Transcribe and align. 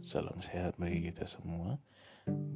salam 0.00 0.40
sehat 0.40 0.80
bagi 0.80 1.12
kita 1.12 1.28
semua. 1.28 1.76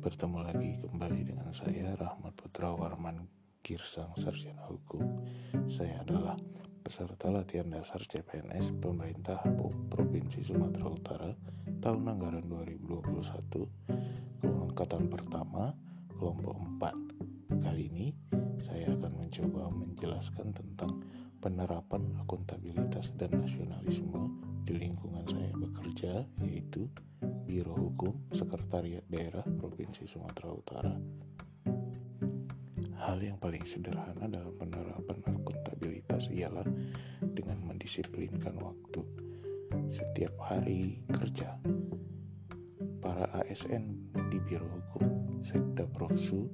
Bertemu 0.01 0.49
lagi 0.49 0.81
kembali 0.81 1.29
dengan 1.29 1.53
saya 1.53 1.93
Rahmat 1.93 2.33
Putra 2.41 2.73
Warman 2.73 3.29
Girsang 3.61 4.17
Sarjana 4.17 4.65
Hukum. 4.65 5.21
Saya 5.69 6.01
adalah 6.01 6.41
peserta 6.81 7.29
latihan 7.29 7.69
dasar 7.69 8.01
CPNS 8.01 8.81
pemerintah 8.81 9.45
Provinsi 9.93 10.41
Sumatera 10.41 10.89
Utara 10.89 11.31
tahun 11.85 12.17
anggaran 12.17 12.49
2021 12.49 13.13
angkatan 14.65 15.13
pertama 15.13 15.77
kelompok 16.17 16.57
4. 16.81 17.61
Kali 17.61 17.83
ini 17.93 18.09
saya 18.57 18.89
akan 18.89 19.21
mencoba 19.21 19.69
menjelaskan 19.69 20.49
tentang 20.57 20.97
penerapan 21.45 22.09
akuntabilitas 22.25 23.13
dan 23.21 23.37
nasionalisme 23.37 24.33
di 24.65 24.81
lingkungan 24.81 25.29
saya 25.29 25.53
bekerja 25.53 26.25
yaitu 26.41 26.89
Biro 27.45 27.77
Hukum 27.77 28.33
Sekretariat 28.33 29.05
Daerah 29.05 29.45
Provinsi 29.45 30.09
Sumatera 30.09 30.49
Utara. 30.49 30.97
Hal 33.05 33.21
yang 33.21 33.37
paling 33.37 33.69
sederhana 33.69 34.25
dalam 34.25 34.57
penerapan 34.57 35.21
akuntabilitas 35.29 36.33
ialah 36.33 36.65
dengan 37.21 37.61
mendisiplinkan 37.69 38.57
waktu. 38.57 39.05
Setiap 39.93 40.33
hari 40.41 41.05
kerja, 41.13 41.61
para 43.05 43.29
ASN 43.45 43.93
di 44.33 44.41
Biro 44.41 44.65
Hukum 44.65 45.45
Sekda 45.45 45.85
Profsu 45.85 46.49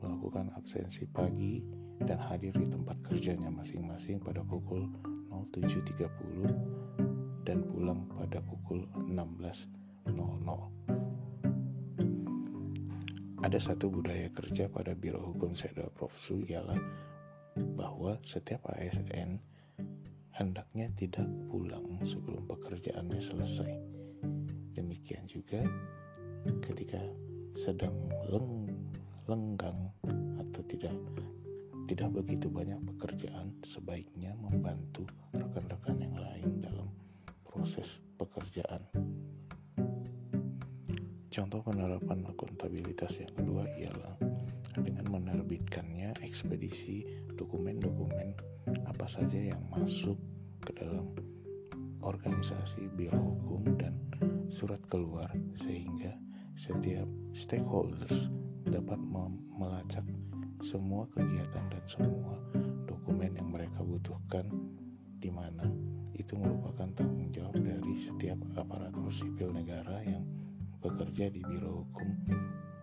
melakukan 0.00 0.48
absensi 0.56 1.04
pagi 1.04 1.60
dan 2.00 2.16
hadir 2.16 2.56
di 2.56 2.64
tempat 2.64 2.96
kerjanya 3.04 3.52
masing-masing 3.52 4.16
pada 4.24 4.40
pukul 4.40 4.88
07.30 5.28 7.44
dan 7.44 7.68
pulang 7.68 8.08
pada 8.08 8.40
pukul 8.40 8.88
16 8.96 9.79
Ada 13.50 13.74
satu 13.74 13.90
budaya 13.90 14.30
kerja 14.30 14.70
pada 14.70 14.94
Biro 14.94 15.34
Hukum 15.34 15.58
Seda 15.58 15.90
Profsu 15.90 16.38
ialah 16.46 16.78
bahwa 17.74 18.14
setiap 18.22 18.62
ASN 18.70 19.42
hendaknya 20.38 20.86
tidak 20.94 21.26
pulang 21.50 21.98
sebelum 22.06 22.46
pekerjaannya 22.46 23.18
selesai. 23.18 23.74
Demikian 24.78 25.26
juga 25.26 25.66
ketika 26.62 27.02
sedang 27.58 28.06
leng, 28.30 28.70
lenggang 29.26 29.90
atau 30.38 30.62
tidak 30.70 30.94
tidak 31.90 32.22
begitu 32.22 32.46
banyak 32.46 32.78
pekerjaan 32.94 33.50
sebaiknya 33.66 34.30
membantu 34.38 35.02
rekan-rekan 35.34 35.98
yang 35.98 36.14
lain 36.14 36.62
dalam 36.62 36.86
proses 37.42 37.98
pekerjaan. 38.14 39.09
Contoh 41.40 41.64
penerapan 41.72 42.20
akuntabilitas 42.28 43.16
yang 43.16 43.32
kedua 43.32 43.64
ialah 43.80 44.12
dengan 44.76 45.08
menerbitkannya 45.08 46.20
ekspedisi 46.20 47.00
dokumen-dokumen 47.32 48.36
apa 48.84 49.08
saja 49.08 49.48
yang 49.48 49.64
masuk 49.72 50.20
ke 50.60 50.76
dalam 50.76 51.08
organisasi 52.04 52.92
biro 52.92 53.16
hukum 53.16 53.72
dan 53.80 53.96
surat 54.52 54.84
keluar 54.92 55.32
sehingga 55.56 56.12
setiap 56.60 57.08
stakeholders 57.32 58.28
dapat 58.68 59.00
melacak 59.56 60.04
semua 60.60 61.08
kegiatan 61.16 61.72
dan 61.72 61.84
semua 61.88 62.36
dokumen 62.84 63.32
yang 63.32 63.48
mereka 63.48 63.80
butuhkan 63.80 64.44
di 65.16 65.32
mana. 65.32 65.64
Itu 66.12 66.36
merupakan 66.36 66.92
tanggung 66.92 67.32
jawab 67.32 67.56
dari 67.64 67.96
setiap 67.96 68.36
aparatur 68.60 69.08
sipil 69.08 69.56
negara 69.56 70.04
yang 70.04 70.20
bekerja 71.20 71.36
di 71.36 71.44
Biro 71.52 71.84
Hukum 71.84 72.16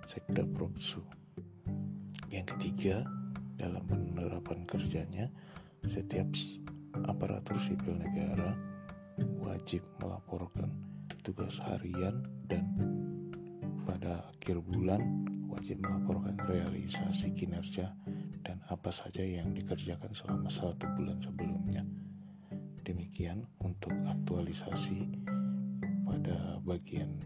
Sekda 0.06 0.46
Propsu. 0.54 1.02
Yang 2.30 2.54
ketiga, 2.54 3.02
dalam 3.58 3.82
penerapan 3.90 4.62
kerjanya, 4.70 5.26
setiap 5.82 6.30
aparatur 7.10 7.58
sipil 7.58 7.98
negara 7.98 8.54
wajib 9.42 9.82
melaporkan 9.98 10.70
tugas 11.26 11.58
harian 11.66 12.22
dan 12.46 12.62
pada 13.90 14.30
akhir 14.30 14.62
bulan 14.70 15.02
wajib 15.50 15.82
melaporkan 15.82 16.38
realisasi 16.46 17.34
kinerja 17.34 17.90
dan 18.46 18.62
apa 18.70 18.94
saja 18.94 19.26
yang 19.26 19.50
dikerjakan 19.50 20.14
selama 20.14 20.46
satu 20.46 20.86
bulan 20.94 21.18
sebelumnya. 21.26 21.82
Demikian 22.86 23.50
untuk 23.66 23.98
aktualisasi 24.06 25.10
pada 26.06 26.62
bagian 26.62 27.18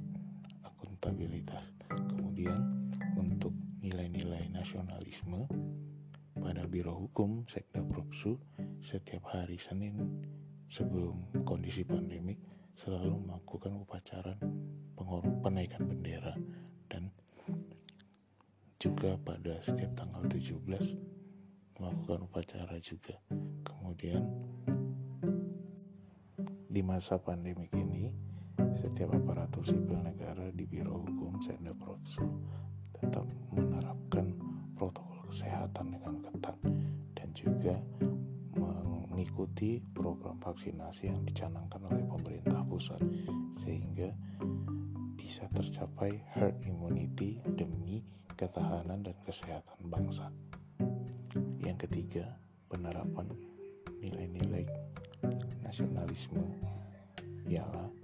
akuntabilitas. 1.02 1.66
Kemudian 2.14 2.62
untuk 3.18 3.50
nilai-nilai 3.82 4.54
nasionalisme 4.54 5.50
pada 6.38 6.70
Biro 6.70 6.94
Hukum 6.94 7.42
Sekda 7.50 7.82
Propsu 7.82 8.38
setiap 8.86 9.34
hari 9.34 9.58
Senin 9.58 9.98
sebelum 10.70 11.42
kondisi 11.42 11.82
pandemik 11.82 12.38
selalu 12.78 13.18
melakukan 13.18 13.82
upacara 13.82 14.38
penaikan 15.42 15.90
bendera 15.90 16.38
dan 16.86 17.10
juga 18.78 19.18
pada 19.26 19.58
setiap 19.66 19.98
tanggal 19.98 20.22
17 20.30 21.82
melakukan 21.82 22.30
upacara 22.30 22.78
juga. 22.78 23.18
Kemudian 23.66 24.22
di 26.70 26.86
masa 26.86 27.18
pandemik 27.18 27.74
ini 27.74 28.31
setiap 28.72 29.12
aparatur 29.16 29.64
sipil 29.68 30.00
negara 30.00 30.48
di 30.56 30.64
Biro 30.64 31.04
Hukum 31.04 31.40
Senda 31.44 31.76
Protsu 31.76 32.24
tetap 32.96 33.28
menerapkan 33.52 34.36
protokol 34.76 35.28
kesehatan 35.28 35.96
dengan 35.96 36.24
ketat 36.24 36.58
dan 37.16 37.30
juga 37.36 37.76
mengikuti 39.12 39.78
program 39.94 40.42
vaksinasi 40.42 41.12
yang 41.12 41.22
dicanangkan 41.22 41.84
oleh 41.86 42.04
pemerintah 42.10 42.66
pusat 42.66 42.98
sehingga 43.54 44.10
bisa 45.14 45.46
tercapai 45.54 46.10
herd 46.34 46.58
immunity 46.66 47.38
demi 47.54 48.02
ketahanan 48.34 49.06
dan 49.06 49.14
kesehatan 49.22 49.78
bangsa. 49.86 50.34
Yang 51.62 51.86
ketiga, 51.86 52.26
penerapan 52.66 53.30
nilai-nilai 54.02 54.66
nasionalisme 55.62 56.42
ialah 57.46 58.01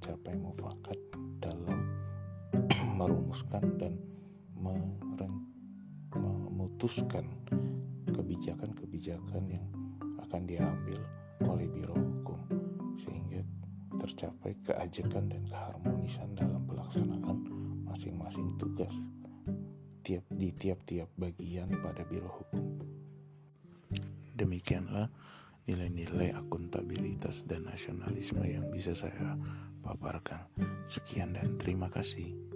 mencapai 0.00 0.32
mufakat 0.40 0.96
dalam 1.44 1.84
merumuskan 2.96 3.60
dan 3.76 4.00
memutuskan 6.16 7.28
kebijakan-kebijakan 8.08 9.44
yang 9.52 9.66
akan 10.24 10.48
diambil 10.48 10.96
oleh 11.44 11.68
Biro 11.68 11.92
Hukum 11.92 12.40
sehingga 12.96 13.44
tercapai 14.00 14.56
keajekan 14.64 15.28
dan 15.28 15.44
keharmonisan 15.44 16.32
dalam 16.32 16.64
pelaksanaan 16.64 17.44
masing-masing 17.84 18.56
tugas 18.56 18.96
tiap 20.00 20.24
di 20.32 20.48
tiap-tiap 20.48 21.12
bagian 21.20 21.68
pada 21.84 22.08
Biro 22.08 22.40
Hukum. 22.40 22.64
Demikianlah 24.32 25.12
nilai-nilai 25.68 26.32
akuntabilitas 26.32 27.44
dan 27.44 27.68
nasionalisme 27.68 28.40
yang 28.48 28.64
bisa 28.72 28.96
saya 28.96 29.36
paparkan. 29.90 30.46
Sekian 30.86 31.34
dan 31.34 31.58
terima 31.58 31.90
kasih. 31.90 32.49